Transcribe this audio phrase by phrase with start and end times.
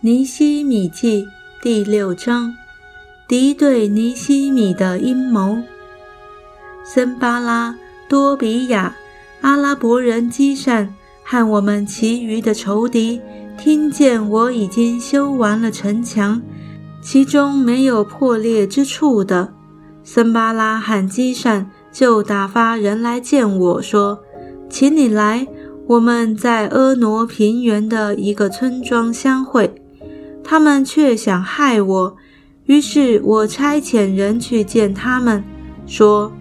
[0.00, 1.26] 尼西米记
[1.62, 2.54] 第六章：
[3.26, 5.58] 敌对尼西米的阴谋。
[6.84, 7.76] 森巴拉、
[8.08, 8.94] 多比亚、
[9.40, 10.94] 阿拉伯人基善
[11.24, 13.20] 和我们其余的仇敌，
[13.58, 16.40] 听见我已经修完了城墙，
[17.00, 19.52] 其中没有破裂之处的，
[20.04, 24.20] 森巴拉和基善就打发人来见我说
[24.68, 25.46] ：“请你来，
[25.86, 29.74] 我们在阿挪平原的一个村庄相会。”
[30.48, 32.16] 他们却想害我，
[32.66, 35.42] 于是我差遣人去见他们，
[35.86, 36.32] 说：“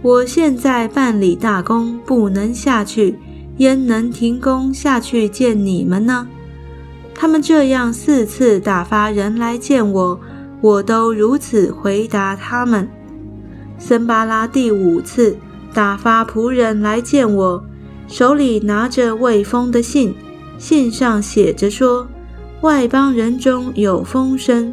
[0.00, 3.18] 我现在办理大功，不能下去，
[3.58, 6.26] 焉能停工下去见你们呢？”
[7.14, 10.18] 他们这样四次打发人来见我，
[10.62, 12.88] 我都如此回答他们。
[13.78, 15.36] 森巴拉第五次
[15.72, 17.64] 打发仆人来见我，
[18.08, 20.14] 手里拿着未封的信，
[20.58, 22.06] 信上写着说。
[22.62, 24.70] 外邦人中有风声，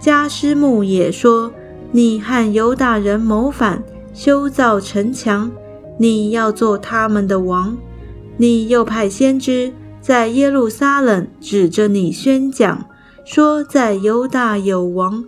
[0.00, 1.52] 加斯木也说
[1.92, 3.82] ：“你和犹大人谋反，
[4.14, 5.50] 修造城墙，
[5.98, 7.76] 你要做他们的王。
[8.38, 9.70] 你又派先知
[10.00, 12.86] 在耶路撒冷指着你宣讲，
[13.26, 15.22] 说在犹大有王。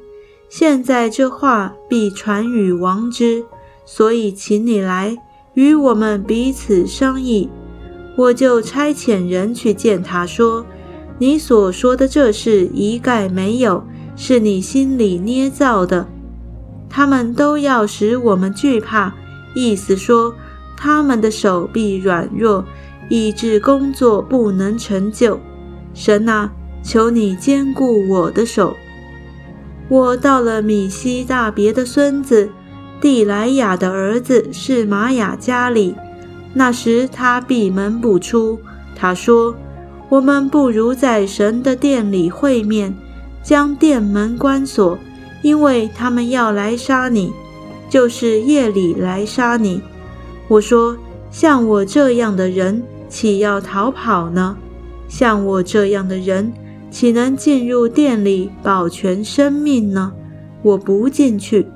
[0.48, 3.44] 现在这话必传与王之，
[3.84, 5.16] 所以请你来
[5.54, 7.48] 与我们彼此商议。
[8.16, 10.64] 我就差遣人去见他说。”
[11.16, 13.84] 你所说的这事一概没有，
[14.16, 16.08] 是你心里捏造的。
[16.90, 19.14] 他们都要使我们惧怕，
[19.54, 20.34] 意思说
[20.76, 22.64] 他们的手臂软弱，
[23.08, 25.38] 以致工作不能成就。
[25.94, 26.50] 神啊，
[26.82, 28.76] 求你坚固我的手。
[29.88, 32.50] 我到了米西大别的孙子
[33.00, 35.94] 蒂莱雅的儿子是玛雅家里，
[36.52, 38.58] 那时他闭门不出。
[38.94, 39.54] 他说。
[40.10, 42.94] 我们不如在神的殿里会面，
[43.42, 44.96] 将殿门关锁，
[45.42, 47.32] 因为他们要来杀你，
[47.88, 49.80] 就是夜里来杀你。
[50.46, 50.96] 我说：
[51.30, 54.56] 像我这样的人，岂要逃跑呢？
[55.08, 56.52] 像我这样的人，
[56.90, 60.12] 岂能进入殿里保全生命呢？
[60.62, 61.66] 我不进去。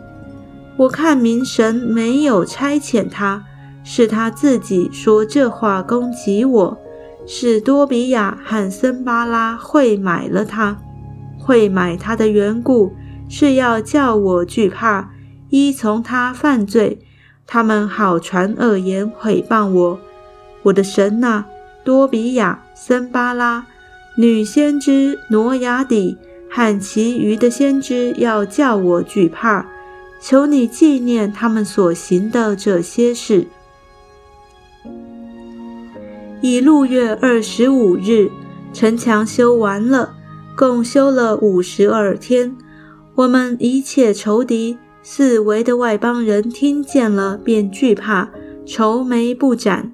[0.78, 3.44] 我看明神没有差遣他，
[3.82, 6.78] 是他自己说这话攻击我。
[7.26, 10.78] 是多比亚和森巴拉会买了他，
[11.36, 12.92] 会买他的缘故
[13.28, 15.10] 是要叫我惧怕，
[15.50, 17.00] 依从他犯罪，
[17.44, 20.00] 他们好传恶言毁谤我。
[20.62, 21.44] 我的神呐，
[21.84, 23.66] 多比亚、森巴拉、
[24.16, 26.16] 女先知挪亚底
[26.48, 29.66] 和其余的先知要叫我惧怕，
[30.20, 33.46] 求你纪念他们所行的这些事。
[36.40, 38.30] 以六月二十五日，
[38.72, 40.14] 城墙修完了，
[40.56, 42.56] 共修了五十二天。
[43.16, 48.30] 我们一切仇敌、四围的外邦人听见了，便惧怕，
[48.64, 49.92] 愁眉不展，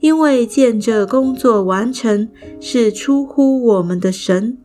[0.00, 4.56] 因为见这工作完成是出乎我们的神。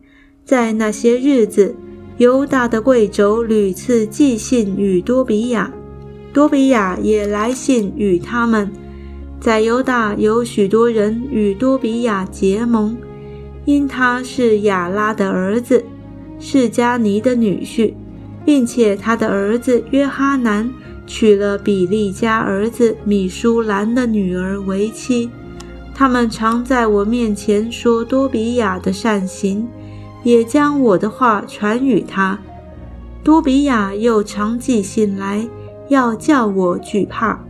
[0.46, 1.76] 在那些日子，
[2.18, 5.72] 犹大的贵胄屡次寄信与多比亚，
[6.32, 8.68] 多比亚也来信与他们。
[9.38, 12.96] 在犹大有许多人与多比亚结盟，
[13.64, 15.84] 因他是亚拉的儿子，
[16.40, 17.94] 是加尼的女婿，
[18.44, 20.68] 并且他的儿子约哈南
[21.06, 25.30] 娶了比利家儿子米舒兰的女儿为妻。
[25.94, 29.68] 他们常在我面前说多比亚的善行，
[30.28, 32.38] 也将我的话传与他。
[33.24, 35.48] 多比亚又常寄信来，
[35.88, 37.42] 要叫我惧怕。